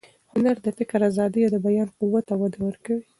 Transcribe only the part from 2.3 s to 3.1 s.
وده ورکوي.